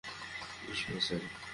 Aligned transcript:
ইশ, 0.71 0.79
বেচারী। 0.89 1.27